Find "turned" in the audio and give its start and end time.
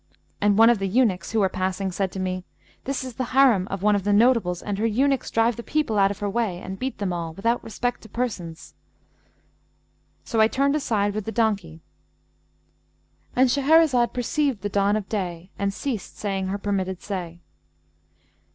10.47-10.75